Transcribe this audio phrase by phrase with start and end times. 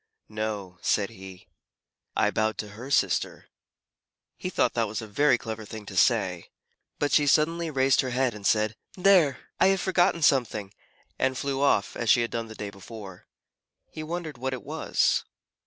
[0.29, 1.47] "No," said he.
[2.15, 3.45] "I bowed to her sister."
[4.35, 6.49] He thought that was a very clever thing to say.
[6.97, 9.41] But she suddenly raised her head, and said, "There!
[9.59, 10.73] I have forgotten something,"
[11.19, 13.27] and flew off, as she had done the day before.
[13.91, 15.23] He wondered what it was.